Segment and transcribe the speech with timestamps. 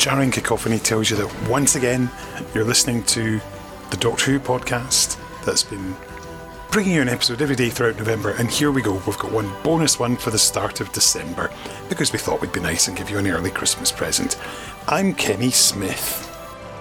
[0.00, 2.10] Jarring cacophony tells you that once again
[2.54, 3.38] you're listening to
[3.90, 5.94] the Doctor Who podcast that's been
[6.70, 8.30] bringing you an episode every day throughout November.
[8.30, 11.50] And here we go, we've got one bonus one for the start of December
[11.90, 14.40] because we thought we'd be nice and give you an early Christmas present.
[14.88, 16.34] I'm Kenny Smith,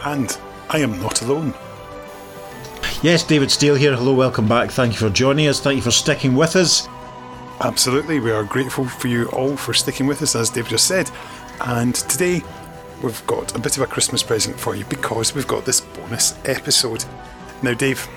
[0.05, 0.39] and
[0.69, 1.53] I am not alone.
[3.03, 3.97] Yes, David Steele here.
[3.97, 4.71] Hello, welcome back.
[4.71, 5.59] Thank you for joining us.
[5.59, 6.87] Thank you for sticking with us.
[7.59, 11.11] Absolutely, we are grateful for you all for sticking with us, as Dave just said.
[11.59, 12.41] And today
[13.01, 16.37] we've got a bit of a Christmas present for you because we've got this bonus
[16.45, 17.05] episode.
[17.63, 18.07] Now, Dave,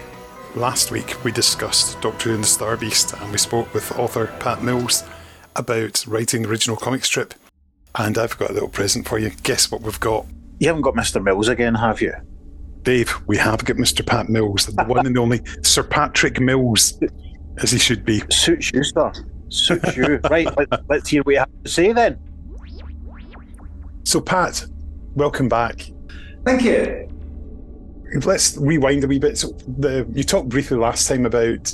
[0.55, 4.27] last week we discussed Doctor Who and the Star Beast and we spoke with author
[4.41, 5.05] Pat Mills
[5.56, 7.34] about writing the original comic strip.
[7.94, 9.30] And I've got a little present for you.
[9.42, 10.27] Guess what we've got?
[10.58, 11.22] You haven't got Mr.
[11.22, 12.14] Mills again, have you?
[12.83, 14.05] Dave, we have got Mr.
[14.05, 16.98] Pat Mills, the one and only Sir Patrick Mills,
[17.58, 18.22] as he should be.
[18.30, 19.12] Suits you, sir.
[19.48, 20.19] Suits you.
[20.30, 22.19] right, let, let's hear what you have to say then.
[24.05, 24.66] So, Pat,
[25.15, 25.91] welcome back.
[26.45, 27.09] Thank you.
[28.25, 29.39] Let's rewind a wee bit.
[29.39, 31.73] So, the you talked briefly last time about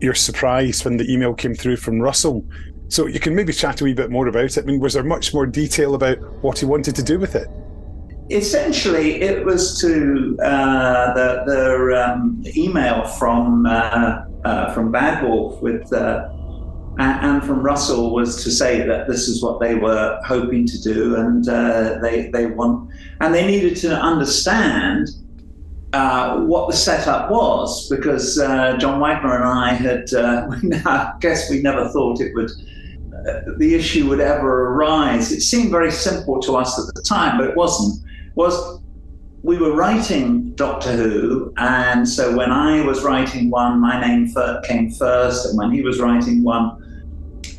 [0.00, 2.44] your surprise when the email came through from Russell.
[2.88, 4.58] So, you can maybe chat a wee bit more about it.
[4.58, 7.48] I mean, was there much more detail about what he wanted to do with it?
[8.30, 15.60] Essentially, it was to uh, the, the um, email from uh, uh, from Bad Wolf
[15.62, 16.28] with uh,
[16.98, 21.16] and from Russell was to say that this is what they were hoping to do,
[21.16, 22.90] and uh, they they want
[23.20, 25.08] and they needed to understand
[25.92, 30.06] uh, what the setup was because uh, John Wagner and I had
[30.86, 32.50] I guess we never thought it would
[33.58, 35.32] the issue would ever arise.
[35.32, 38.02] It seemed very simple to us at the time, but it wasn't
[38.36, 38.80] was
[39.42, 44.32] we were writing Doctor Who, and so when I was writing one, my name
[44.64, 46.82] came first, and when he was writing one,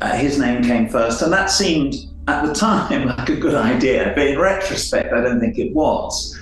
[0.00, 1.94] uh, his name came first, and that seemed
[2.28, 4.12] at the time like a good idea.
[4.14, 6.38] But in retrospect, I don't think it was.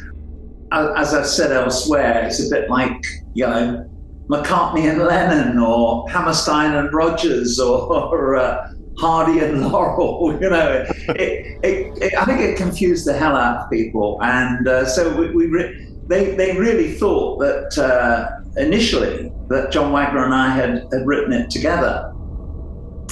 [0.73, 3.89] As I've said elsewhere, it's a bit like you know
[4.29, 10.39] McCartney and Lennon, or Hammerstein and Rodgers, or, or uh, Hardy and Laurel.
[10.41, 14.67] You know, it, it, it, I think it confused the hell out of people, and
[14.67, 20.25] uh, so we, we re- they they really thought that uh, initially that John Wagner
[20.25, 22.13] and I had, had written it together,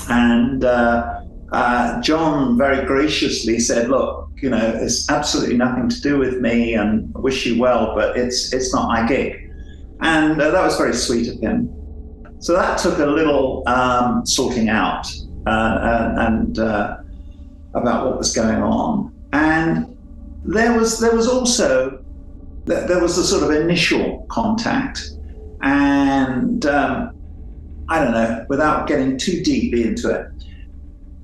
[0.09, 1.23] and uh,
[1.53, 6.75] uh John very graciously said, "Look, you know, it's absolutely nothing to do with me,
[6.75, 9.51] and I wish you well, but it's it's not my gig,"
[10.01, 11.71] and uh, that was very sweet of him.
[12.41, 15.07] So that took a little um, sorting out
[15.47, 16.99] uh, and uh,
[17.75, 19.15] about what was going on.
[19.33, 19.97] And
[20.45, 22.05] there was there was also
[22.67, 25.11] there was a sort of initial contact,
[25.63, 27.17] and um,
[27.89, 30.31] I don't know, without getting too deep into it,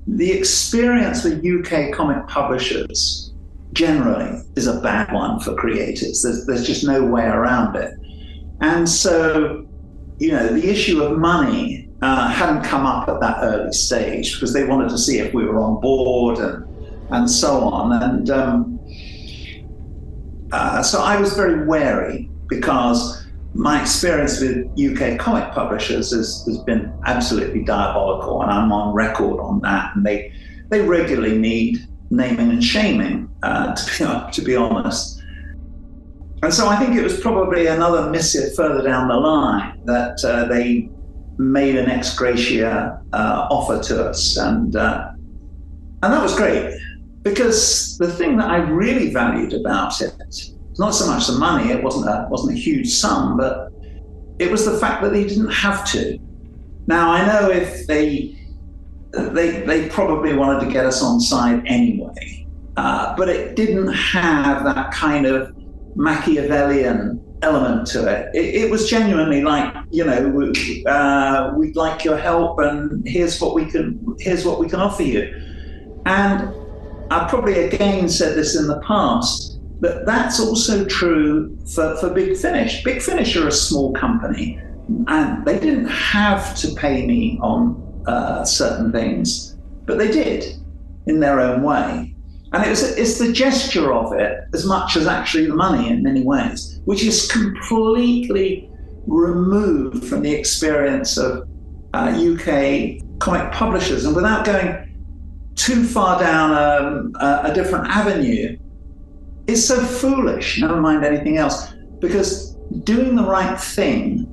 [0.06, 3.32] the experience with UK comic publishers
[3.72, 6.22] generally is a bad one for creators.
[6.22, 7.94] There's, there's just no way around it.
[8.60, 9.66] And so,
[10.18, 14.52] you know, the issue of money uh, hadn't come up at that early stage because
[14.52, 16.66] they wanted to see if we were on board and
[17.10, 18.02] and so on.
[18.02, 18.80] And um,
[20.52, 26.58] uh, so I was very wary because my experience with UK comic publishers has, has
[26.58, 29.96] been absolutely diabolical, and I'm on record on that.
[29.96, 30.32] And they
[30.68, 35.22] they regularly need naming and shaming, uh, to be to be honest.
[36.42, 40.46] And so I think it was probably another missive further down the line that uh,
[40.46, 40.88] they
[41.36, 45.10] made an ex gratia uh, offer to us, and uh,
[46.02, 46.78] and that was great
[47.22, 50.14] because the thing that I really valued about it
[50.70, 53.72] was not so much the money; it wasn't a wasn't a huge sum, but
[54.38, 56.18] it was the fact that they didn't have to.
[56.86, 58.36] Now I know if they
[59.12, 62.46] they they probably wanted to get us on side anyway,
[62.76, 65.54] uh, but it didn't have that kind of
[65.96, 68.34] Machiavellian element to it.
[68.34, 70.52] It, it was genuinely like, you know,
[70.86, 75.02] uh, we'd like your help, and here's what we can here's what we can offer
[75.02, 75.22] you.
[76.06, 76.54] And
[77.10, 79.49] I probably again said this in the past,
[79.80, 82.84] but that's also true for, for Big Finish.
[82.84, 84.60] Big Finish are a small company,
[85.08, 89.56] and they didn't have to pay me on uh, certain things,
[89.86, 90.44] but they did
[91.06, 92.14] in their own way.
[92.52, 96.02] And it was, it's the gesture of it as much as actually the money in
[96.02, 98.68] many ways, which is completely
[99.06, 101.48] removed from the experience of
[101.94, 104.04] uh, UK comic publishers.
[104.04, 108.58] And without going too far down um, a, a different avenue,
[109.50, 112.54] it's so foolish, never mind anything else, because
[112.84, 114.26] doing the right thing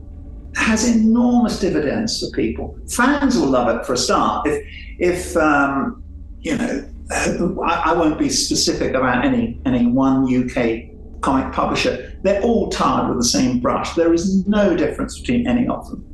[0.56, 2.78] has enormous dividends for people.
[2.90, 4.48] Fans will love it for a start.
[4.48, 4.66] If,
[5.00, 6.04] if um,
[6.42, 12.19] you know, I, I won't be specific about any any one UK comic publisher.
[12.24, 13.94] They're all tarred with the same brush.
[13.94, 16.06] There is no difference between any of them.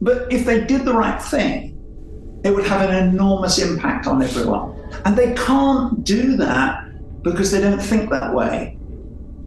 [0.00, 1.72] But if they did the right thing,
[2.44, 4.74] it would have an enormous impact on everyone.
[5.04, 6.85] And they can't do that
[7.30, 8.78] because they don't think that way.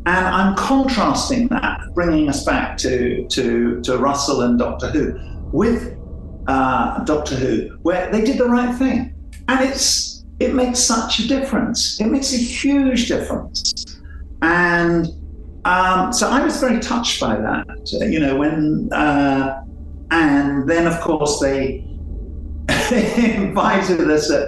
[0.05, 5.19] And I'm contrasting that, bringing us back to, to, to Russell and Doctor Who,
[5.51, 5.97] with
[6.47, 9.13] uh, Doctor Who, where they did the right thing.
[9.47, 11.99] And it's it makes such a difference.
[11.99, 13.73] It makes a huge difference.
[14.41, 15.07] And
[15.65, 19.61] um, so I was very touched by that, you know, when, uh,
[20.11, 21.85] and then of course they
[22.91, 24.47] invited us at,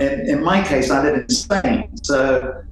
[0.00, 1.90] in, in, my case, I live in Spain.
[2.02, 2.62] So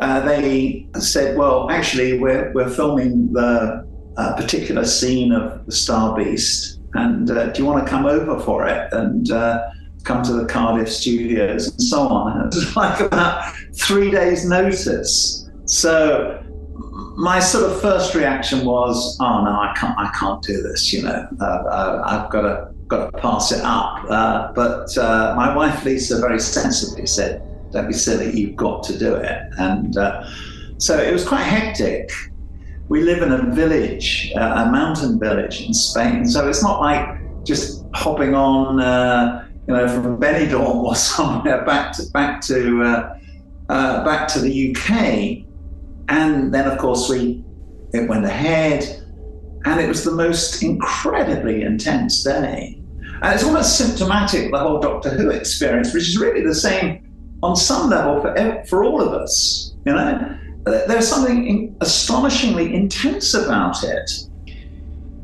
[0.00, 3.86] uh, they said, well, actually, we're, we're filming the
[4.16, 6.80] uh, particular scene of the Star Beast.
[6.94, 8.92] And uh, do you want to come over for it?
[8.92, 9.70] And uh,
[10.04, 12.40] come to the Cardiff studios and so on.
[12.40, 15.48] And it was like about three days' notice.
[15.66, 16.42] So
[17.16, 21.02] my sort of first reaction was, "Oh no, I can't, I can't do this." You
[21.02, 24.04] know, I've got to, got to pass it up.
[24.08, 28.98] Uh, but uh, my wife Lisa very sensibly said, "Don't be silly, you've got to
[28.98, 30.28] do it." And uh,
[30.78, 32.10] so it was quite hectic.
[32.88, 37.44] We live in a village, uh, a mountain village in Spain, so it's not like
[37.44, 38.80] just hopping on
[39.68, 43.18] you know, from Benidorm or somewhere back to back to uh,
[43.68, 45.44] uh, back to the UK,
[46.08, 47.44] and then of course we
[47.92, 49.04] it went ahead,
[49.66, 52.80] and it was the most incredibly intense day,
[53.22, 57.07] and it's almost symptomatic the whole Doctor Who experience, which is really the same
[57.42, 59.74] on some level for for all of us.
[59.84, 64.10] You know, there's something astonishingly intense about it.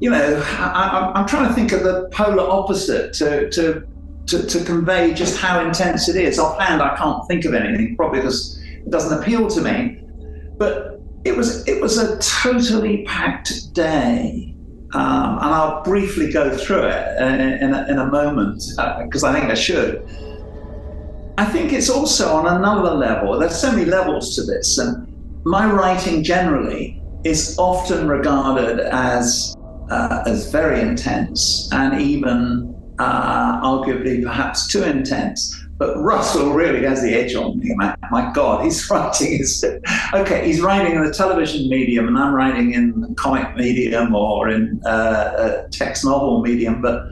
[0.00, 3.86] You know, I, am trying to think of the polar opposite to, to
[4.26, 6.38] to, to convey just how intense it is.
[6.38, 10.00] Offhand, I can't think of anything, probably because it doesn't appeal to me.
[10.56, 14.54] But it was it was a totally packed day,
[14.92, 18.62] um, and I'll briefly go through it in, in, a, in a, moment
[19.04, 20.06] because uh, I think I should.
[21.36, 23.38] I think it's also on another level.
[23.38, 25.06] There's so many levels to this, and
[25.44, 29.56] my writing generally is often regarded as
[29.90, 35.60] uh, as very intense and even uh, arguably perhaps too intense.
[35.76, 37.74] But Russell really has the edge on me.
[37.74, 39.64] My, my God, he's writing his.
[40.14, 44.50] Okay, he's writing in the television medium, and I'm writing in the comic medium or
[44.50, 46.80] in uh, text novel medium.
[46.80, 47.08] But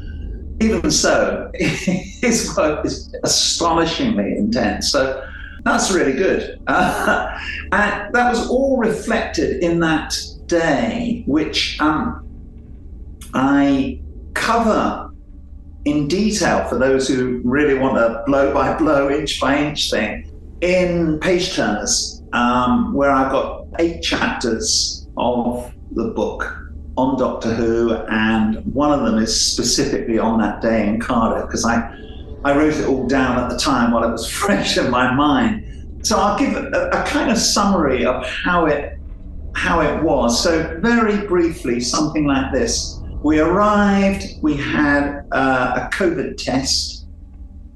[0.62, 4.90] even so, his work is astonishingly intense.
[4.90, 5.26] So
[5.64, 6.60] that's really good.
[6.66, 7.38] Uh,
[7.72, 10.14] and that was all reflected in that
[10.46, 12.26] day, which um,
[13.34, 14.00] I
[14.34, 15.10] cover
[15.84, 20.28] in detail for those who really want a blow by blow, inch by inch thing
[20.60, 26.61] in Page Turners, um, where I've got eight chapters of the book
[26.96, 31.64] on Doctor Who, and one of them is specifically on that day in Cardiff because
[31.64, 31.96] I,
[32.44, 36.00] I wrote it all down at the time while it was fresh in my mind.
[36.02, 38.98] So I'll give a, a kind of summary of how it
[39.54, 40.42] how it was.
[40.42, 42.98] So very briefly, something like this.
[43.22, 47.02] We arrived, we had uh, a COVID test,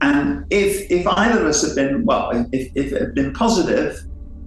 [0.00, 4.04] and if, if either of us had been, well, if, if it had been positive,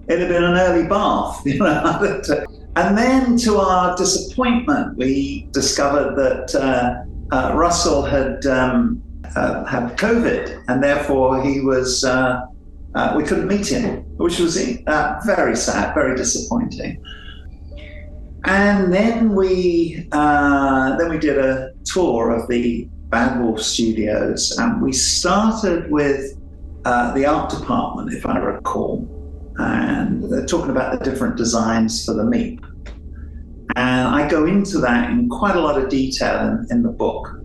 [0.08, 2.22] it had been an early bath, you know.
[2.76, 9.02] and then to our disappointment, we discovered that uh, uh, Russell had um,
[9.36, 12.42] uh, had COVID, and therefore he was, uh,
[12.96, 14.56] uh, we couldn't meet him, which was
[15.26, 17.04] very sad, very disappointing.
[18.46, 24.82] And then we uh, then we did a tour of the Bad Wolf Studios, and
[24.82, 26.38] we started with
[26.86, 29.08] uh, the art department, if I recall,
[29.60, 32.64] and they're talking about the different designs for the Meep.
[33.76, 37.40] And I go into that in quite a lot of detail in, in the book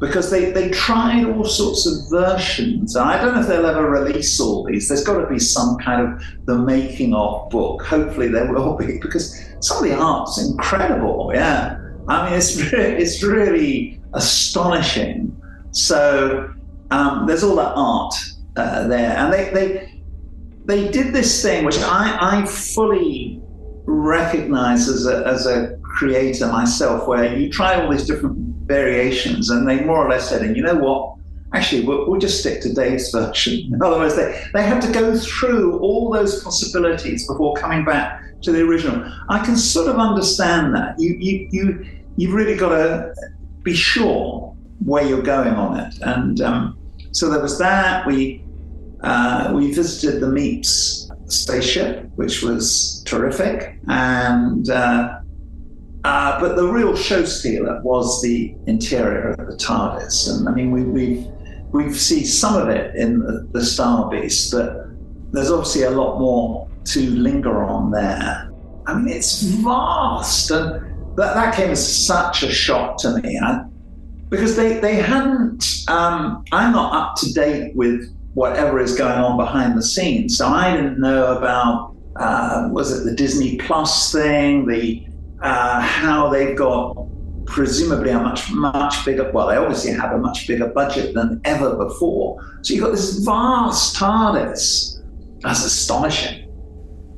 [0.00, 2.94] because they, they tried all sorts of versions.
[2.94, 4.88] And I don't know if they'll ever release all these.
[4.88, 7.82] There's got to be some kind of the making of book.
[7.82, 11.32] Hopefully there will be because some of the art's incredible.
[11.34, 11.78] Yeah.
[12.06, 15.36] I mean, it's really, it's really astonishing.
[15.72, 16.52] So
[16.90, 18.14] um, there's all that art
[18.56, 19.16] uh, there.
[19.16, 19.87] And they, they,
[20.68, 23.40] they did this thing which I, I fully
[23.86, 29.66] recognize as a, as a creator myself, where you try all these different variations, and
[29.66, 31.14] they more or less said, and you know what?
[31.54, 33.72] Actually, we'll, we'll, just stick to Dave's version.
[33.72, 38.22] In other words, they, they had to go through all those possibilities before coming back
[38.42, 39.10] to the original.
[39.30, 40.96] I can sort of understand that.
[40.98, 43.14] You, you, you, you've really got to
[43.62, 45.94] be sure where you're going on it.
[46.02, 46.78] And um,
[47.12, 48.06] so there was that.
[48.06, 48.44] We
[49.02, 53.78] uh, we visited the Meeps spaceship, which was terrific.
[53.88, 55.20] And uh,
[56.04, 60.70] uh, but the real show stealer was the interior of the TARDIS, and I mean
[60.70, 61.26] we we've
[61.72, 64.86] we see some of it in the, the Star Beast, but
[65.32, 68.50] there's obviously a lot more to linger on there.
[68.86, 73.38] I mean, it's vast, and that, that came as such a shock to me.
[73.38, 73.64] I,
[74.30, 79.36] because they, they hadn't, um, I'm not up to date with whatever is going on
[79.36, 80.38] behind the scenes.
[80.38, 85.04] So I didn't know about, uh, was it the Disney Plus thing, the
[85.42, 86.96] uh, how they've got
[87.46, 91.74] presumably a much, much bigger, well, they obviously have a much bigger budget than ever
[91.76, 92.40] before.
[92.62, 95.00] So you've got this vast TARDIS.
[95.40, 96.44] That's astonishing.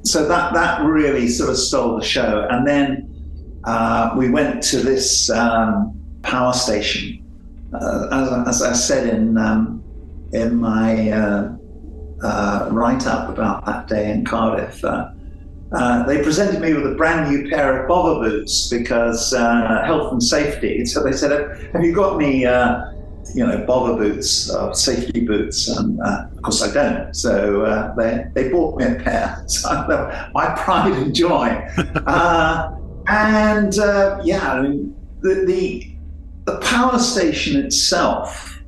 [0.05, 2.47] So that, that really sort of stole the show.
[2.51, 7.19] And then uh, we went to this um, power station.
[7.75, 9.80] Uh, as, as, I said in, um,
[10.33, 11.57] in my uh,
[12.23, 15.11] uh write up about that day in Cardiff, uh,
[15.73, 20.13] uh, they presented me with a brand new pair of bother boots because uh, health
[20.13, 20.85] and safety.
[20.85, 21.33] So they said,
[21.73, 22.91] "Have you got any, uh,
[23.35, 27.15] you know, bother boots, uh, safety boots?" And uh, of course, I don't.
[27.15, 29.37] So they they bought me a pair.
[29.49, 31.49] So my pride and joy.
[33.07, 33.75] and
[34.25, 35.91] yeah, I mean, the, the
[36.47, 38.61] the power station itself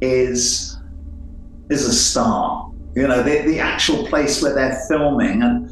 [0.00, 0.79] is
[1.70, 2.70] is a star.
[2.94, 5.70] You know, the, the actual place where they're filming and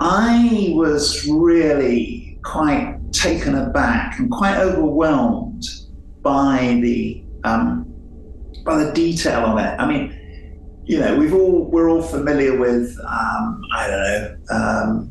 [0.00, 5.64] I was really quite taken aback and quite overwhelmed
[6.22, 7.84] by the um,
[8.64, 9.74] by the detail of it.
[9.78, 15.10] I mean, you know, we've all we're all familiar with um, I don't know um,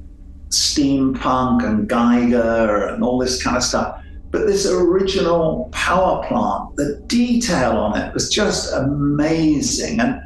[0.49, 4.01] steampunk and Giger and all this kind of stuff.
[4.31, 10.21] But this original power plant, the detail on it was just amazing, and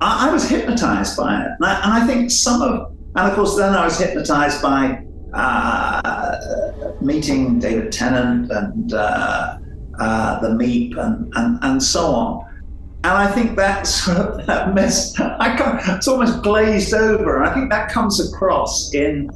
[0.00, 1.48] I, I was hypnotized by it.
[1.58, 5.02] And I, and I think some of and of course, then I was hypnotized by
[5.32, 9.58] uh, meeting David Tennant and uh,
[9.98, 12.46] uh, the Meep and, and, and so on.
[13.02, 15.18] And I think that's that mess.
[15.18, 17.42] I can't, it's almost glazed over.
[17.42, 19.30] I think that comes across in,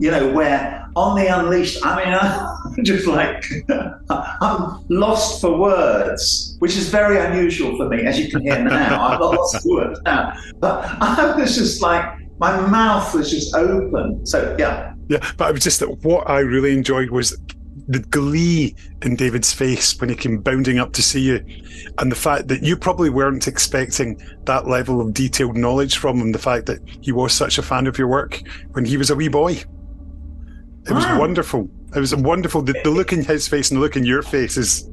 [0.00, 1.84] you know, where on the Unleashed.
[1.84, 2.12] I mean,
[2.82, 3.44] just like
[4.10, 9.06] I'm lost for words, which is very unusual for me, as you can hear now.
[9.06, 12.04] I'm lost for words now, but I was just like
[12.38, 14.24] my mouth was just open.
[14.26, 14.94] So yeah.
[15.08, 17.36] Yeah, but it was just that what I really enjoyed was
[17.88, 21.44] the glee in David's face when he came bounding up to see you,
[21.98, 26.32] and the fact that you probably weren't expecting that level of detailed knowledge from him.
[26.32, 28.40] The fact that he was such a fan of your work
[28.72, 29.62] when he was a wee boy.
[30.86, 31.68] It was wonderful.
[31.94, 32.62] It was wonderful.
[32.62, 34.90] The, the look in his face and the look in your face is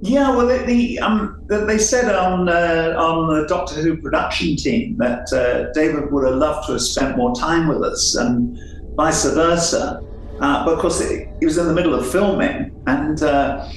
[0.00, 4.96] yeah, well, the, the um, they said on uh, on the Doctor Who production team
[4.98, 8.56] that uh, David would have loved to have spent more time with us, and
[8.94, 10.00] vice versa.
[10.40, 13.68] Uh, but of course, he was in the middle of filming, and uh,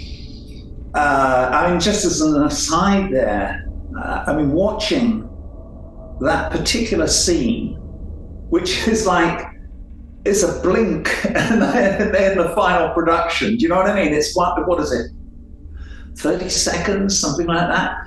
[0.93, 5.27] uh, I mean, just as an aside, there, uh, I mean, watching
[6.19, 7.77] that particular scene,
[8.49, 9.50] which is like
[10.23, 13.57] it's a blink, and then the final production.
[13.57, 14.13] Do you know what I mean?
[14.13, 15.11] It's what what is it?
[16.17, 17.97] 30 seconds, something like that.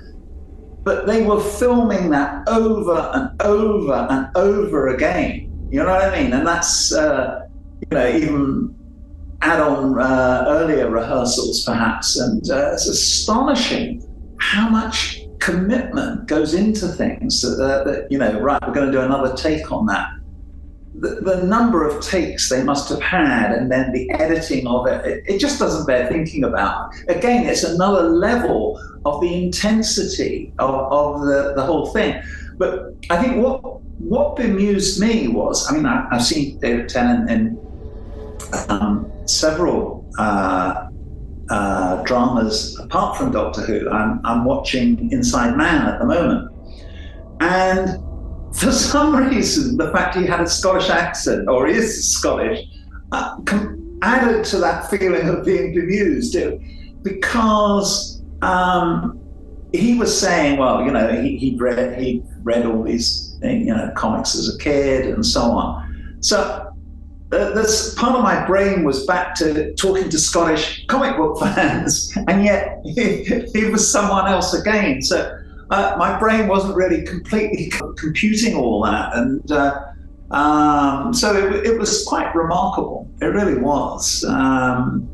[0.84, 5.50] But they were filming that over and over and over again.
[5.70, 6.32] You know what I mean?
[6.32, 7.48] And that's, uh,
[7.80, 8.76] you know, even
[9.40, 12.18] add on uh, earlier rehearsals perhaps.
[12.18, 14.06] And uh, it's astonishing
[14.38, 19.00] how much commitment goes into things that, that, you know, right, we're going to do
[19.00, 20.08] another take on that
[20.94, 25.04] the, the, number of takes they must have had and then the editing of it,
[25.04, 26.94] it, it, just doesn't bear thinking about.
[27.08, 32.22] Again, it's another level of the intensity of, of the, the whole thing.
[32.56, 37.30] But I think what what bemused me was, I mean, I, have seen David Tennant
[37.30, 37.58] in
[38.68, 40.88] um, several uh,
[41.50, 43.90] uh, dramas apart from Doctor Who.
[43.90, 46.50] I'm, I'm watching Inside Man at the moment.
[47.40, 48.03] And
[48.54, 52.66] for some reason, the fact he had a Scottish accent, or is Scottish,
[53.12, 53.36] uh,
[54.02, 56.36] added to that feeling of being bemused.
[57.02, 59.20] because um,
[59.72, 63.90] he was saying, well, you know, he, he read he read all these you know
[63.96, 66.16] comics as a kid and so on.
[66.20, 66.72] So
[67.32, 72.16] uh, this part of my brain was back to talking to Scottish comic book fans,
[72.28, 75.02] and yet he, he was someone else again.
[75.02, 75.33] So
[75.70, 79.16] uh, my brain wasn't really completely computing all that.
[79.16, 79.80] And uh,
[80.30, 83.08] um, so it, it, was quite remarkable.
[83.20, 84.24] It really was.
[84.24, 85.08] Um,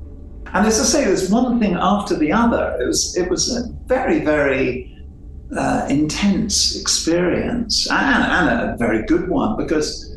[0.53, 2.77] and as I say, there's one thing after the other.
[2.81, 4.97] It was, it was a very, very
[5.57, 10.17] uh, intense experience and, and a very good one because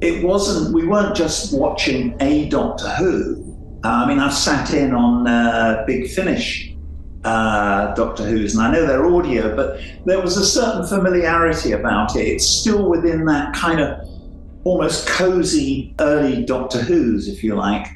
[0.00, 3.46] it wasn't, we weren't just watching a Doctor Who.
[3.84, 6.69] I mean, I've sat in on uh, Big Finish
[7.24, 12.16] uh, Doctor Who's, and I know they're audio, but there was a certain familiarity about
[12.16, 12.26] it.
[12.26, 14.08] It's still within that kind of
[14.64, 17.86] almost cozy early Doctor Who's, if you like.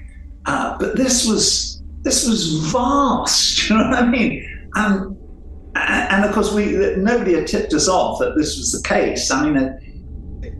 [0.47, 3.53] Uh, but this was this was vast.
[3.71, 4.69] You know what I mean?
[4.75, 5.17] And
[5.75, 9.31] and of course, we nobody had tipped us off that this was the case.
[9.31, 9.79] I mean, uh,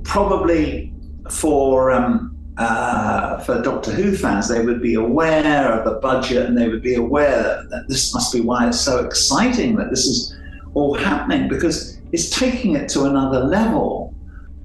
[0.05, 0.95] probably
[1.31, 6.57] for um, uh, for Doctor Who fans, they would be aware of the budget and
[6.57, 10.37] they would be aware that, this must be why it's so exciting that this is
[10.75, 14.15] all happening because it's taking it to another level.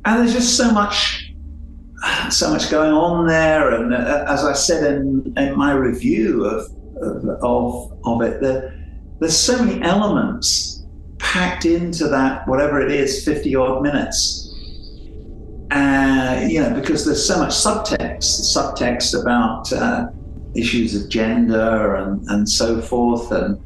[0.05, 1.34] And there's just so much,
[2.29, 3.74] so much going on there.
[3.74, 8.74] And uh, as I said in, in my review of of, of, of it, the,
[9.19, 10.86] there's so many elements
[11.17, 14.49] packed into that, whatever it is, 50 odd minutes.
[15.71, 20.07] Uh, you know, because there's so much subtext, subtext about uh,
[20.55, 23.57] issues of gender and, and so forth, and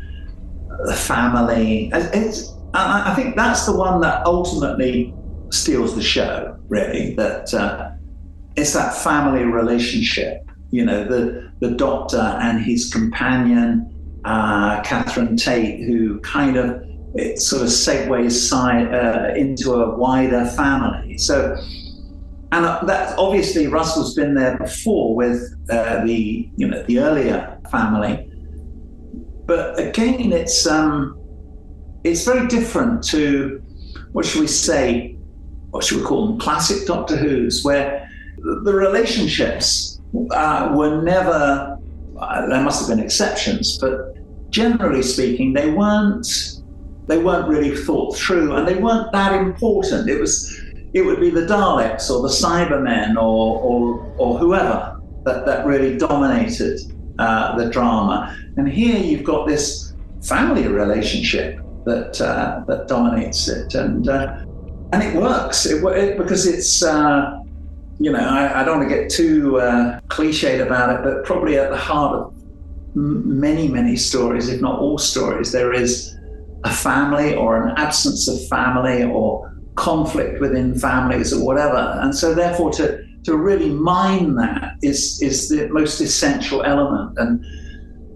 [0.86, 1.91] the family.
[1.93, 5.13] It's, I think that's the one that ultimately
[5.50, 7.13] steals the show, really.
[7.15, 7.91] That uh,
[8.55, 10.50] it's that family relationship.
[10.72, 13.93] You know, the the doctor and his companion
[14.25, 16.81] uh, Catherine Tate, who kind of
[17.15, 21.18] it sort of segues side, uh, into a wider family.
[21.18, 21.55] So,
[22.53, 27.59] and uh, that obviously Russell's been there before with uh, the you know the earlier
[27.72, 28.29] family,
[29.48, 31.20] but again, it's um,
[32.03, 33.59] it's very different to
[34.11, 35.18] what should we say?
[35.72, 36.39] What should we call them?
[36.39, 41.79] Classic Doctor Who's, where the relationships uh, were never
[42.20, 44.16] uh, there must have been exceptions, but
[44.51, 46.27] generally speaking, they weren't
[47.07, 50.07] they weren't really thought through, and they weren't that important.
[50.07, 50.63] It was
[50.94, 55.98] it would be the Daleks or the Cybermen or or, or whoever that, that really
[55.98, 56.79] dominated
[57.20, 58.38] uh, the drama.
[58.58, 64.46] And here you've got this family relationship that uh, that dominates it, and uh,
[64.92, 67.40] and it works it, it, because it's uh,
[68.00, 71.58] you know, I, I, don't want to get too uh, cliched about it, but probably
[71.58, 72.34] at the heart of
[72.96, 76.18] many, many stories, if not all stories, there is
[76.64, 82.00] a family or an absence of family or conflict within families or whatever.
[82.01, 87.18] And so, therefore, to, to really mine that is, is the most essential element.
[87.18, 87.46] And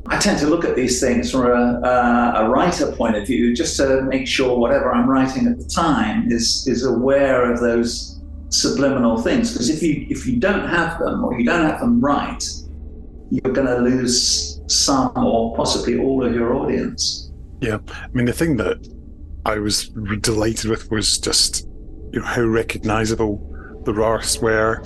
[0.08, 3.54] I tend to look at these things from a, a, a, writer point of view,
[3.54, 8.18] just to make sure whatever I'm writing at the time is is aware of those
[8.50, 12.00] subliminal things because if you if you don't have them or you don't have them
[12.00, 12.44] right
[13.30, 18.32] you're going to lose some or possibly all of your audience yeah i mean the
[18.32, 18.78] thing that
[19.48, 19.90] i was
[20.22, 21.68] delighted with was just
[22.12, 23.42] you know how recognizable
[23.86, 24.84] the Wrarths were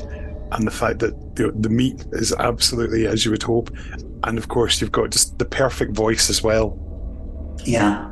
[0.51, 3.71] and the fact that the Meep is absolutely as you would hope
[4.23, 6.77] and of course you've got just the perfect voice as well.
[7.65, 8.11] Yeah.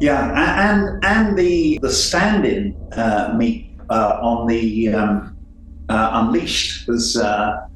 [0.00, 5.36] Yeah and and the the stand-in uh, Meep uh, on the um,
[5.88, 7.66] uh, Unleashed was uh,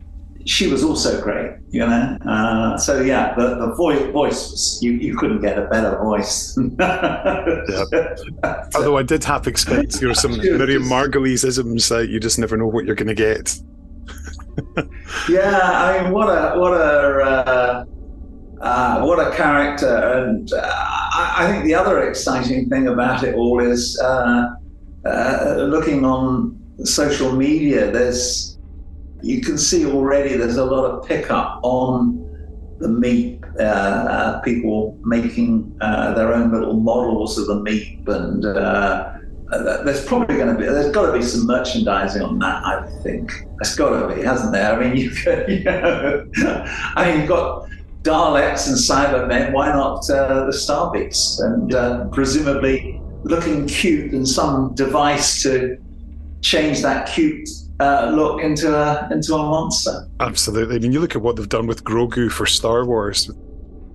[0.47, 2.17] she was also great, you know.
[2.25, 6.57] Uh, so yeah, the, the voice, voice was, you, you couldn't get a better voice.
[6.79, 8.15] yeah.
[8.75, 12.57] Although I did half expect you know some Miriam Margolyes isms that you just never
[12.57, 13.59] know what you're going to get.
[15.29, 17.85] yeah, I mean, what a what a uh,
[18.61, 23.35] uh, what a character, and uh, I, I, think the other exciting thing about it
[23.35, 24.55] all is uh,
[25.05, 28.56] uh, looking on social media, there's
[29.23, 32.23] you can see already there's a lot of pickup on
[32.79, 33.43] the Meep.
[33.59, 39.13] Uh, uh, people making uh, their own little models of the Meep, and uh,
[39.85, 42.63] there's probably going to be there's got to be some merchandising on that.
[42.65, 44.75] I think there's got to be, hasn't there?
[44.75, 45.11] I mean, you,
[45.49, 46.27] you know,
[46.97, 47.69] I mean, you've got.
[48.03, 51.41] Daleks and Cybermen, why not uh, the Star Beasts?
[51.41, 55.77] And uh, presumably looking cute and some device to
[56.41, 57.49] change that cute
[57.81, 60.09] uh, look into a into a monster.
[60.21, 60.77] Absolutely.
[60.77, 63.31] I mean, you look at what they've done with Grogu for Star Wars,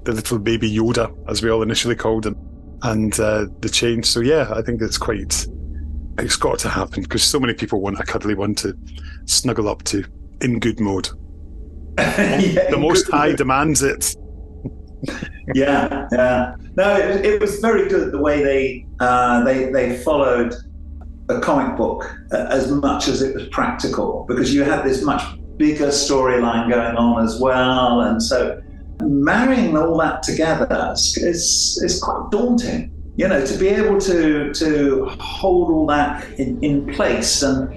[0.03, 2.35] the little baby Yoda, as we all initially called him,
[2.83, 4.05] and uh, the change.
[4.05, 5.47] So yeah, I think it's quite.
[6.17, 8.77] It's got to happen because so many people want a cuddly one to
[9.25, 10.03] snuggle up to
[10.41, 11.09] in good mode.
[11.97, 14.15] yeah, the most high demands it
[15.53, 16.55] yeah, yeah.
[16.75, 20.53] No, it, it, was very good the way they uh, they they followed
[21.31, 21.99] a comic book
[22.31, 25.21] uh, as much as it was practical because you had this much
[25.57, 28.61] bigger storyline going on as well, and so
[29.01, 32.91] marrying all that together is is quite daunting.
[33.15, 37.43] you know, to be able to to hold all that in, in place.
[37.43, 37.69] And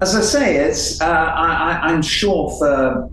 [0.00, 3.10] as I say, it's uh, I, I'm sure for.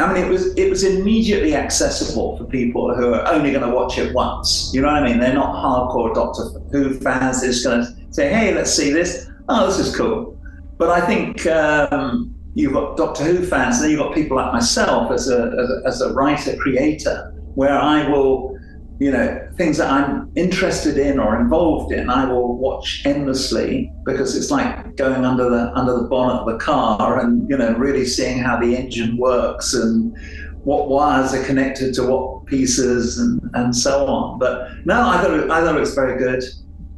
[0.00, 3.74] I mean, it was it was immediately accessible for people who are only going to
[3.74, 4.70] watch it once.
[4.72, 5.18] You know what I mean?
[5.18, 7.40] They're not hardcore Doctor Who fans.
[7.40, 9.30] They're just going to say, "Hey, let's see this.
[9.48, 10.38] Oh, this is cool."
[10.76, 14.52] But I think um, you've got Doctor Who fans, and then you've got people like
[14.52, 18.58] myself as a, as a, as a writer creator, where I will
[18.98, 24.36] you know, things that I'm interested in or involved in, I will watch endlessly because
[24.36, 28.04] it's like going under the under the bonnet of the car and you know really
[28.04, 30.16] seeing how the engine works and
[30.64, 34.38] what wires are connected to what pieces and, and so on.
[34.40, 36.42] But no, I thought it, I thought it was very good,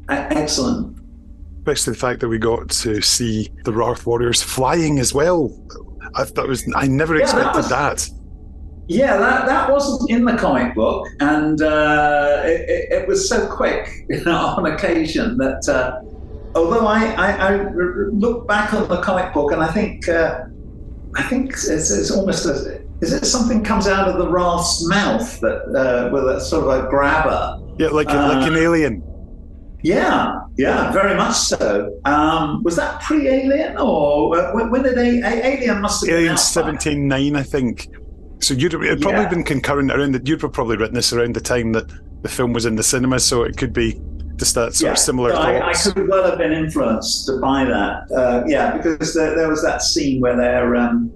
[0.09, 0.99] excellent.
[1.61, 5.57] Especially the fact that we got to see the Wrarth Warriors flying as well.
[6.15, 7.93] I thought was I never yeah, expected that.
[7.93, 8.21] Was, that
[8.91, 13.47] yeah, that, that wasn't in the comic book, and uh, it, it, it, was so
[13.47, 16.01] quick you know, on occasion that uh,
[16.57, 17.63] although I, I, I,
[18.11, 20.41] look back on the comic book and I think uh,
[21.15, 25.39] I think it's, it's almost a, is it something comes out of the Wrarth's mouth
[25.39, 27.61] that uh, with a sort of a grabber?
[27.79, 29.05] Yeah, like like an uh, alien.
[29.83, 31.99] Yeah, yeah, very much so.
[32.05, 37.09] Um, was that pre-Alien or uh, when, when did a, Alien must have Alien seventeen
[37.09, 37.89] nine, I think.
[38.41, 39.29] So you'd it probably yeah.
[39.29, 40.27] been concurrent around that.
[40.27, 41.91] You'd have probably written this around the time that
[42.23, 44.01] the film was in the cinema, so it could be
[44.37, 44.93] just that sort yeah.
[44.93, 45.35] of similar.
[45.35, 48.11] I, I, could well have been influenced by that.
[48.11, 51.13] Uh, yeah, because there, there, was that scene where they're um,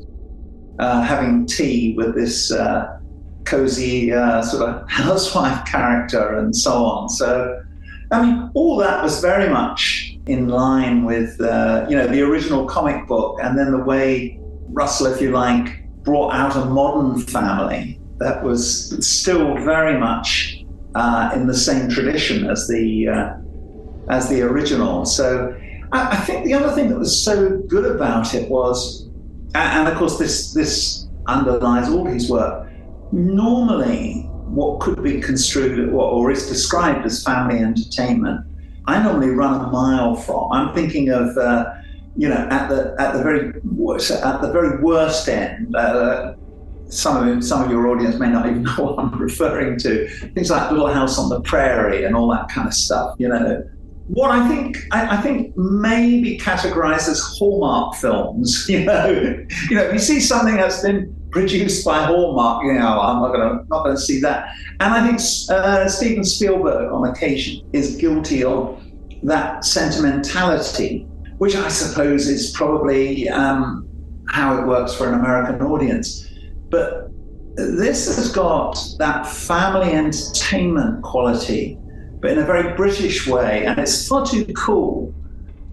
[0.78, 2.98] uh, having tea with this uh,
[3.44, 7.08] cozy uh, sort of housewife character and so on.
[7.08, 7.62] So,
[8.10, 12.66] I mean, all that was very much in line with uh, you know the original
[12.66, 14.38] comic book, and then the way
[14.68, 20.64] Russell, if you like brought out a modern family that was still very much
[20.94, 23.34] uh, in the same tradition as the uh,
[24.08, 25.04] as the original.
[25.04, 25.58] So
[25.92, 29.08] I, I, think the other thing that was so good about it was,
[29.54, 32.68] and of course this this underlies all his work.
[33.12, 38.46] Normally, what could be construed or is described as family entertainment,
[38.86, 40.52] I normally run a mile from.
[40.52, 41.36] I'm thinking of.
[41.36, 41.74] Uh,
[42.16, 46.34] you know, at the at the very at the very worst end, uh,
[46.88, 50.08] some of some of your audience may not even know what I'm referring to.
[50.08, 53.16] Things like Little House on the Prairie and all that kind of stuff.
[53.18, 53.64] You know,
[54.06, 58.68] what I think I, I think may be categorized as Hallmark films.
[58.74, 59.06] You know,
[59.70, 63.32] you know, if you see something that's been produced by Hallmark, you know, I'm not
[63.34, 64.54] going to not to see that.
[64.80, 65.20] And I think
[65.50, 68.82] uh, Steven Spielberg, on occasion, is guilty of
[69.22, 71.06] that sentimentality
[71.38, 73.88] which I suppose is probably um,
[74.28, 76.26] how it works for an American audience.
[76.70, 77.10] But
[77.56, 81.78] this has got that family entertainment quality,
[82.20, 85.14] but in a very British way, and it's far too cool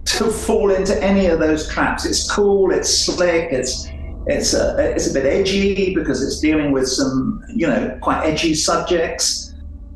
[0.05, 2.05] to fall into any of those traps.
[2.05, 3.87] It's cool, it's slick, it's
[4.27, 8.53] it's a, it's a bit edgy because it's dealing with some you know quite edgy
[8.53, 9.53] subjects.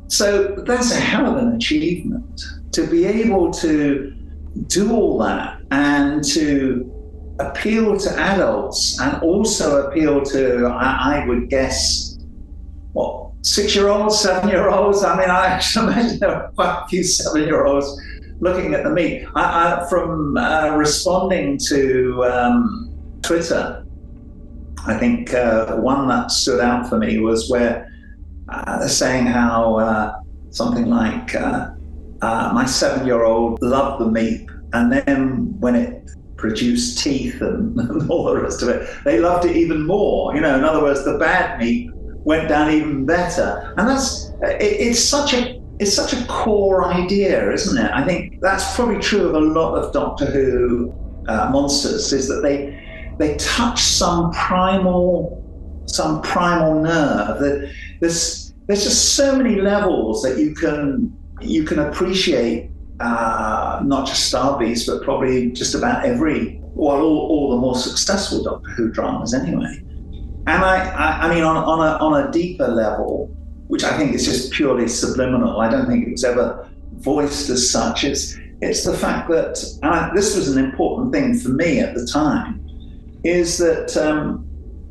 [0.08, 2.40] So that's a hell of an achievement
[2.72, 4.14] to be able to
[4.66, 6.92] do all that and to
[7.38, 12.18] appeal to adults and also appeal to, I, I would guess,
[12.92, 15.04] what, six year olds, seven year olds?
[15.04, 18.00] I mean, I actually imagine there are quite a few seven year olds
[18.40, 19.30] looking at the Meep.
[19.34, 19.42] I,
[19.82, 23.85] I, from uh, responding to um, Twitter,
[24.86, 27.92] I think uh, one that stood out for me was where
[28.48, 30.20] uh, they're saying how uh,
[30.50, 31.70] something like, uh,
[32.22, 37.78] uh, my seven year old loved the Meep, and then when it produced teeth and,
[37.80, 40.34] and, all the rest of it, they loved it even more.
[40.34, 41.90] You know, in other words, the bad Meep
[42.24, 43.74] went down even better.
[43.76, 47.90] And that's it, it's such a it's such a core idea, isn't it?
[47.92, 50.94] I think that's probably true of a lot of Doctor Who
[51.28, 52.75] uh, monsters, is that they
[53.18, 55.42] they touch some primal
[55.86, 57.38] some primal nerve.
[57.38, 64.06] That there's there's just so many levels that you can you can appreciate uh, not
[64.06, 68.70] just Star Beast, but probably just about every, well, all, all the more successful Doctor
[68.70, 69.82] Who dramas anyway.
[70.46, 73.26] And I, I, I mean, on, on, a, on a deeper level,
[73.66, 77.70] which I think is just purely subliminal, I don't think it was ever voiced as
[77.70, 78.04] such.
[78.04, 81.94] It's, it's the fact that, and I, this was an important thing for me at
[81.94, 82.65] the time,
[83.26, 84.46] is that um,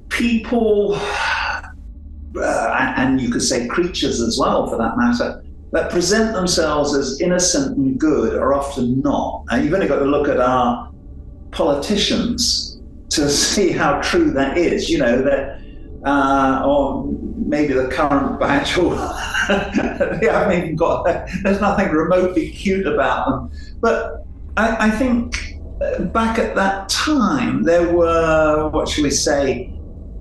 [0.10, 6.96] people, uh, and you could say creatures as well for that matter, that present themselves
[6.96, 9.44] as innocent and good are often not.
[9.50, 10.92] And you've only got to look at our
[11.52, 14.90] politicians to see how true that is.
[14.90, 15.62] You know, that
[16.06, 17.06] uh, or
[17.38, 18.96] maybe the current batch or
[19.48, 21.04] they haven't even got
[21.44, 23.52] there's nothing remotely cute about them.
[23.80, 24.26] But
[24.58, 25.45] I, I think
[26.14, 29.72] back at that time there were what shall we say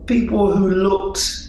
[0.07, 1.45] people who looked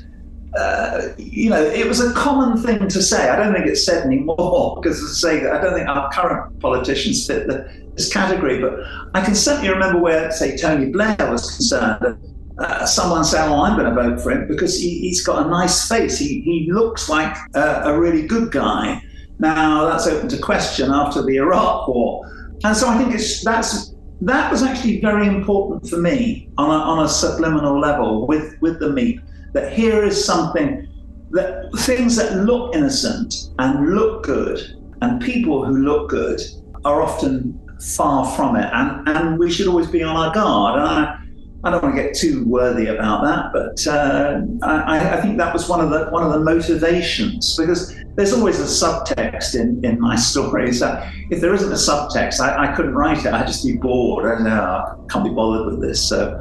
[0.57, 3.29] uh, you know, it was a common thing to say.
[3.29, 6.59] I don't think it's said anymore because, as I say, I don't think our current
[6.59, 8.61] politicians fit the, this category.
[8.61, 8.79] But
[9.13, 12.17] I can certainly remember where, say, Tony Blair was concerned.
[12.57, 15.49] Uh, someone said, "Oh, I'm going to vote for him because he, has got a
[15.49, 16.17] nice face.
[16.17, 19.01] He, he looks like a, a really good guy."
[19.39, 22.25] Now that's open to question after the Iraq War,
[22.63, 26.83] and so I think it's that's that was actually very important for me on a,
[26.83, 29.21] on a subliminal level with with the Meep
[29.53, 30.87] that here is something
[31.31, 34.59] that things that look innocent and look good,
[35.01, 36.39] and people who look good
[36.85, 37.59] are often
[37.95, 40.79] far from it, and, and we should always be on our guard.
[40.79, 41.19] And I,
[41.65, 45.51] I don't want to get too worthy about that, but uh, I, I, think that
[45.51, 49.99] was one of the one of the motivations because there's always a subtext in, in
[49.99, 50.83] my stories.
[50.83, 53.33] Uh, if there isn't a subtext, I, I couldn't write it.
[53.33, 54.25] I'd just be bored.
[54.31, 56.07] I know I can't be bothered with this.
[56.07, 56.39] So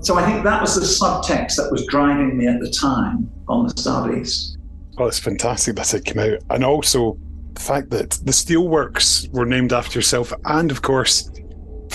[0.00, 3.66] so I think that was the subtext that was driving me at the time on
[3.66, 4.56] the studies.
[4.96, 6.38] Oh, it's fantastic that it came out.
[6.50, 7.18] And also
[7.52, 10.32] the fact that the steelworks were named after yourself.
[10.46, 11.30] And of course,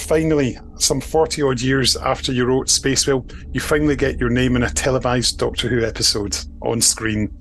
[0.08, 4.56] finally, some 40 odd years after you wrote Space Whale, you finally get your name
[4.56, 7.38] in a televised Doctor Who episode on screen.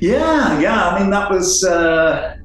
[0.00, 0.88] Yeah, yeah.
[0.88, 2.36] I mean, that was, uh,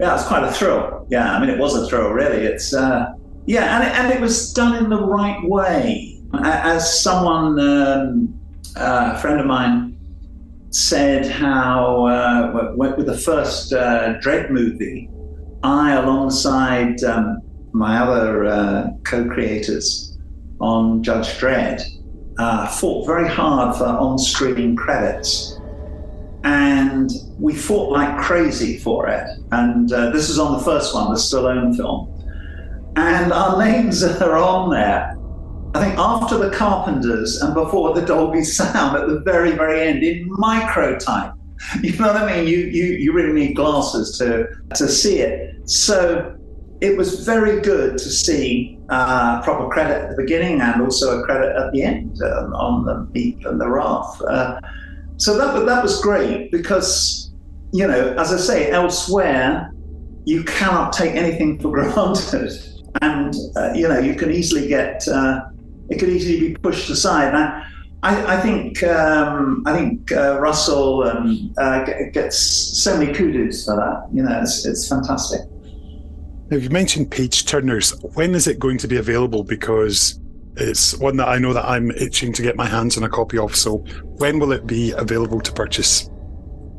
[0.00, 1.06] yeah, it was quite a thrill.
[1.10, 2.44] Yeah, I mean, it was a thrill, really.
[2.44, 3.12] It's, uh,
[3.46, 8.40] yeah, and it, and it was done in the right way as someone, um,
[8.76, 9.96] uh, a friend of mine,
[10.70, 15.08] said how uh, with the first uh, Dredd movie,
[15.62, 17.43] I, alongside um,
[17.74, 20.16] my other uh, co-creators
[20.60, 21.82] on Judge Dredd,
[22.38, 25.58] uh, fought very hard for on-screen credits,
[26.44, 29.26] and we fought like crazy for it.
[29.50, 32.08] And uh, this is on the first one, the Stallone film,
[32.96, 35.18] and our names are on there.
[35.74, 40.04] I think after the Carpenters and before the Dolby Sound at the very, very end
[40.04, 41.36] in micro time.
[41.82, 42.46] You know what I mean?
[42.46, 45.68] You you you really need glasses to to see it.
[45.68, 46.36] So
[46.84, 51.24] it was very good to see uh, proper credit at the beginning and also a
[51.24, 54.20] credit at the end um, on the Meep and the Wrarth.
[54.20, 54.60] Uh,
[55.16, 57.32] so that that was great because
[57.72, 59.72] you know, as I say, elsewhere
[60.26, 62.52] you cannot take anything for granted,
[63.00, 65.40] and uh, you know you can easily get uh,
[65.88, 67.34] it could easily be pushed aside.
[67.34, 67.66] I,
[68.02, 71.54] I, I think um, I think uh, Russell um,
[72.12, 74.06] gets so many kudos for that.
[74.12, 75.40] You know, it's, it's fantastic.
[76.54, 78.00] Now you mentioned page turners.
[78.14, 79.42] When is it going to be available?
[79.42, 80.20] Because
[80.54, 83.38] it's one that I know that I'm itching to get my hands on a copy
[83.38, 83.56] of.
[83.56, 83.78] So
[84.18, 86.08] when will it be available to purchase?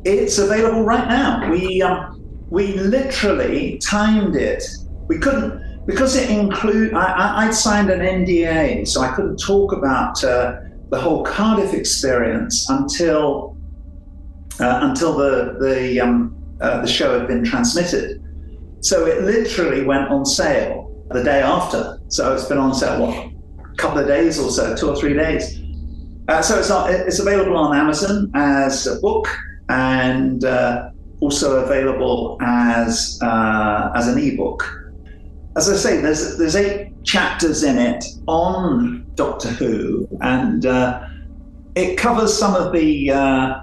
[0.06, 1.50] It's available right now.
[1.50, 4.64] We um, we literally timed it.
[5.08, 10.24] We couldn't because it include I, would signed an NDA, so I couldn't talk about
[10.24, 10.56] uh,
[10.88, 13.58] the whole Cardiff experience until
[14.58, 18.22] uh, until the the um, uh, the show had been transmitted.
[18.80, 21.98] So it literally went on sale the day after.
[22.08, 25.14] So it's been on sale what a couple of days or so, two or three
[25.14, 25.60] days.
[26.28, 29.28] Uh, so it's not, it's available on Amazon as a book
[29.68, 34.64] and uh, also available as uh, as an ebook
[35.56, 41.02] as I say, there's there's eight chapters in it on Doctor Who, and uh,
[41.74, 43.60] it covers some of the uh,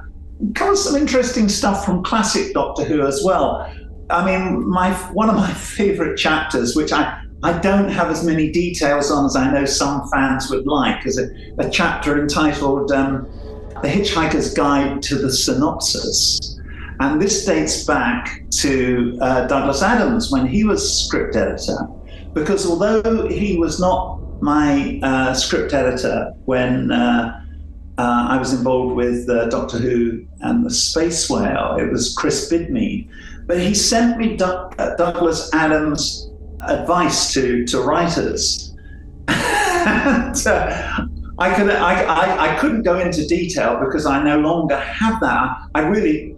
[0.56, 3.72] covers some interesting stuff from classic Doctor Who as well.
[4.10, 8.52] I mean, my one of my favourite chapters, which I I don't have as many
[8.52, 13.28] details on as I know some fans would like, is a, a chapter entitled um,
[13.82, 16.60] "The Hitchhiker's Guide to the Synopsis."
[17.00, 21.88] And this dates back to uh, Douglas Adams when he was script editor,
[22.34, 27.40] because although he was not my uh, script editor when uh,
[27.98, 32.50] uh I was involved with uh, Doctor Who and the Space Whale, it was Chris
[32.50, 33.10] Bidmead.
[33.46, 38.76] But he sent me uh, Douglas Adams' advice to, to writers.
[39.28, 40.36] and,
[41.40, 45.58] I, could, I, I, I couldn't go into detail because I no longer have that.
[45.76, 46.38] I really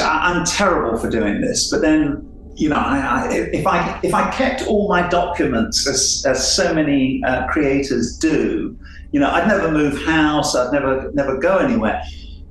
[0.00, 4.30] I'm terrible for doing this, but then you know, I, I, if I if I
[4.30, 8.78] kept all my documents as, as so many uh, creators do,
[9.10, 12.00] you know, I'd never move house, I'd never never go anywhere.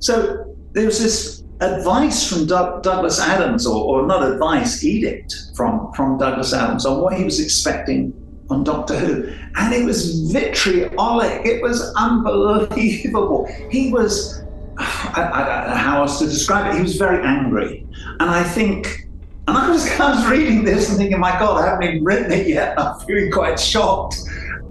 [0.00, 5.92] So there was this advice from Doug, Douglas Adams, or, or not advice, edict from
[5.92, 8.12] from Douglas Adams on what he was expecting
[8.50, 11.46] on Doctor Who, and it was vitriolic.
[11.46, 13.48] It was unbelievable.
[13.70, 14.42] He was
[14.78, 16.76] I, I don't know how else to describe it.
[16.76, 17.86] He was very angry,
[18.20, 19.08] and I think,
[19.46, 22.32] and I was, I was reading this and thinking, my God, I haven't even written
[22.32, 22.78] it yet.
[22.78, 24.16] I'm feeling quite shocked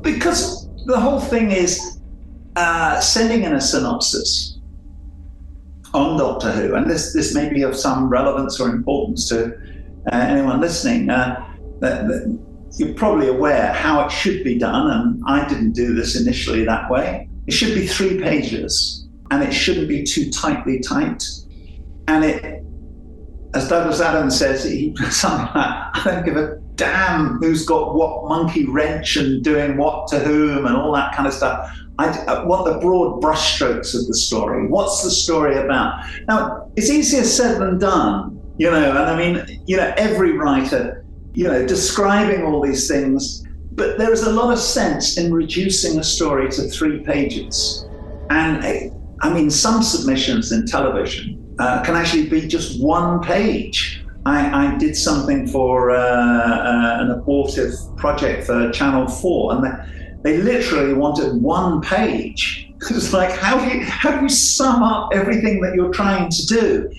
[0.02, 2.00] because the whole thing is
[2.56, 4.53] uh, sending in a synopsis
[5.94, 9.54] on Doctor Who, and this this may be of some relevance or importance to
[10.12, 11.10] uh, anyone listening.
[11.10, 11.46] Uh,
[11.80, 12.40] that, that
[12.78, 16.90] you're probably aware how it should be done, and I didn't do this initially that
[16.90, 17.30] way.
[17.46, 21.26] It should be three pages, and it shouldn't be too tightly typed.
[22.08, 22.64] And it,
[23.54, 28.28] as Douglas Adams says, he something like, "I don't give a damn who's got what
[28.28, 32.44] monkey wrench and doing what to whom and all that kind of stuff." I, I
[32.44, 34.68] want the broad brushstrokes of the story.
[34.68, 36.04] What's the story about?
[36.28, 38.90] Now, it's easier said than done, you know.
[38.90, 44.12] And I mean, you know, every writer, you know, describing all these things, but there
[44.12, 47.86] is a lot of sense in reducing a story to three pages.
[48.30, 48.90] And eh,
[49.22, 54.04] I mean, some submissions in television uh, can actually be just one page.
[54.26, 60.03] I, I did something for uh, uh, an abortive project for Channel 4, and they,
[60.24, 62.70] they literally wanted one page.
[62.90, 66.46] It's like, how do you how do you sum up everything that you're trying to
[66.46, 66.92] do?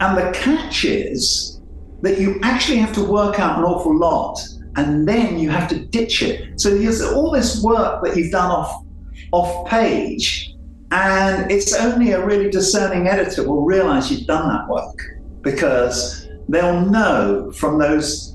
[0.00, 1.60] And the catch is
[2.02, 4.40] that you actually have to work out an awful lot,
[4.74, 6.60] and then you have to ditch it.
[6.60, 8.84] So there's all this work that you've done off
[9.30, 10.56] off page,
[10.90, 14.98] and it's only a really discerning editor will realize you've done that work
[15.42, 18.33] because they'll know from those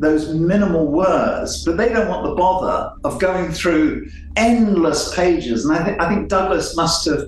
[0.00, 5.64] those minimal words, but they don't want the bother of going through endless pages.
[5.64, 7.24] And I, th- I think Douglas must have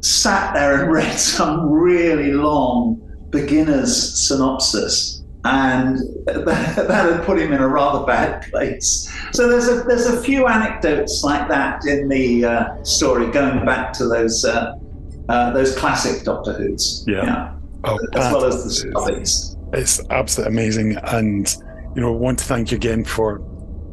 [0.00, 5.22] sat there and read some really long beginner's synopsis.
[5.46, 6.44] And that,
[6.88, 9.10] that had put him in a rather bad place.
[9.32, 13.92] So there's a there's a few anecdotes like that in the uh, story, going back
[13.94, 14.74] to those uh,
[15.28, 17.54] uh, those classic Doctor Who's, Yeah.
[17.84, 19.56] Oh, as well as the Stubbies.
[19.74, 20.96] It's absolutely amazing.
[21.04, 21.54] And,
[21.94, 23.40] you know, want to thank you again for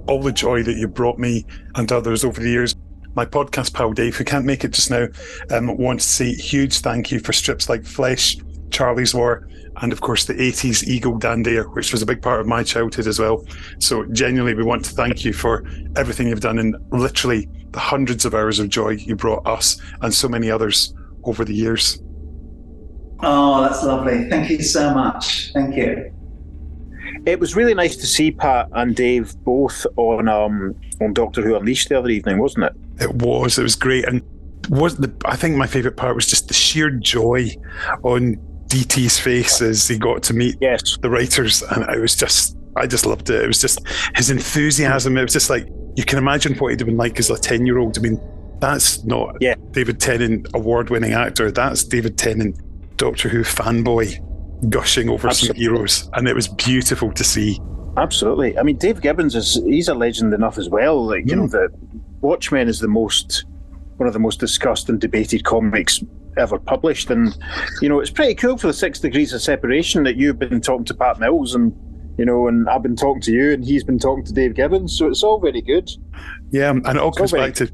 [0.08, 2.76] all the joy that you brought me and others over the years.
[3.14, 5.08] My podcast pal Dave, who can't make it just now,
[5.52, 8.38] um, wants to say huge thank you for strips like Flesh,
[8.72, 9.48] Charley's War,
[9.82, 12.64] and of course the 80s Eagle Dan Dare, which was a big part of my
[12.64, 13.46] childhood as well.
[13.80, 15.64] So, genuinely, we want to thank you for
[15.98, 20.14] everything you've done and literally the hundreds of hours of joy you brought us and
[20.14, 22.02] so many others over the years.
[23.24, 24.30] Oh, that's lovely.
[24.30, 25.52] Thank you so much.
[25.54, 26.12] Thank you.
[27.26, 31.56] It was really nice to see Pat and Dave both on um, on Doctor Who
[31.56, 32.74] Unleashed the other evening, wasn't it?
[33.04, 33.58] It was.
[33.60, 34.22] It was great, and
[34.70, 35.14] was the.
[35.26, 37.50] I think my favourite part was just the sheer joy
[38.04, 38.36] on
[38.68, 40.98] DT's face as he got to meet Yes.
[41.02, 42.58] the writers, and I was just.
[42.78, 43.44] I just loved it.
[43.44, 43.80] It was just
[44.16, 45.18] his enthusiasm.
[45.18, 47.98] It was just like you can imagine what he'd have been like as a ten-year-old.
[47.98, 48.20] I mean,
[48.60, 49.56] that's not Yeah.
[49.72, 51.52] David Tennant, award-winning actor.
[51.52, 52.56] That's David Tennant,
[52.98, 54.18] Doctor Who fanboy,
[54.70, 55.64] gushing over Absolutely.
[55.64, 57.60] some heroes, and it was beautiful to see.
[57.98, 58.58] Absolutely.
[58.58, 61.06] I mean, Dave Gibbons is he's a legend enough as well.
[61.06, 61.52] Like you know, hmm.
[61.52, 61.70] the
[62.22, 63.46] Watchmen is the most
[63.98, 66.04] one of the most discussed and debated comics
[66.38, 67.38] ever published, and
[67.82, 70.86] you know, it's pretty cool for the Six Degrees of Separation that you've been talking
[70.86, 71.74] to Pat Mills and.
[72.18, 74.96] You know, and I've been talking to you, and he's been talking to Dave Gibbons,
[74.96, 75.90] so it's all very good.
[76.52, 77.72] Yeah, and it all comes back to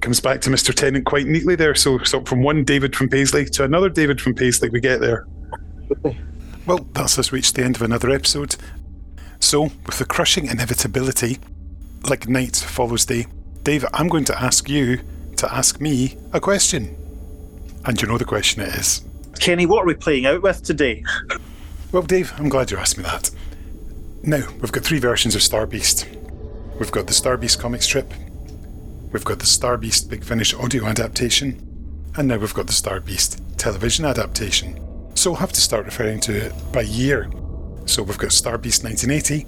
[0.00, 0.72] comes back to Mr.
[0.72, 1.74] Tennant quite neatly there.
[1.74, 5.26] So, so from one David from Paisley to another David from Paisley, we get there.
[6.66, 8.56] Well, that's us reached the end of another episode.
[9.40, 11.38] So, with the crushing inevitability,
[12.08, 13.26] like night follows day,
[13.64, 15.00] Dave, I'm going to ask you
[15.36, 16.96] to ask me a question.
[17.84, 19.02] And you know the question it is.
[19.40, 21.04] Kenny, what are we playing out with today?
[21.90, 23.30] Well, Dave, I'm glad you asked me that.
[24.22, 26.08] Now, we've got three versions of Star Beast.
[26.78, 28.12] We've got the Star Beast comic strip,
[29.12, 31.60] we've got the Star Beast Big Finish audio adaptation,
[32.16, 34.78] and now we've got the Star Beast television adaptation.
[35.22, 37.30] So we'll have to start referring to it by year.
[37.86, 39.46] So we've got Star Beast 1980,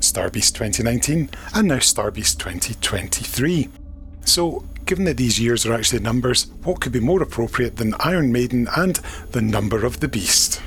[0.00, 3.68] Star Beast 2019, and now Star Beast 2023.
[4.24, 8.32] So, given that these years are actually numbers, what could be more appropriate than Iron
[8.32, 8.96] Maiden and
[9.30, 10.60] the number of the beast?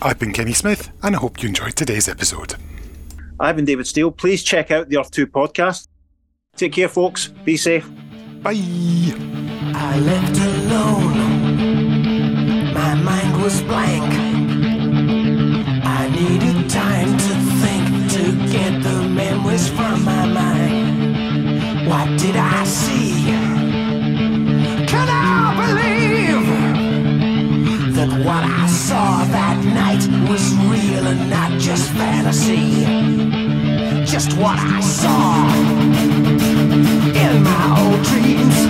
[0.00, 2.54] I've been Kenny Smith, and I hope you enjoyed today's episode.
[3.40, 4.12] I've been David Steele.
[4.12, 5.88] Please check out the Earth 2 podcast.
[6.54, 7.26] Take care, folks.
[7.44, 7.90] Be safe.
[8.40, 8.54] Bye!
[13.46, 14.12] Was blank.
[15.98, 21.86] I needed time to think to get the memories from my mind.
[21.88, 23.22] What did I see?
[24.92, 26.46] Can I believe
[27.94, 32.66] that what I saw that night was real and not just fantasy?
[34.04, 35.46] Just what I saw
[37.24, 38.65] in my old dreams.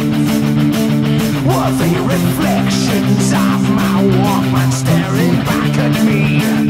[1.67, 6.66] The reflections of my woman staring back at me?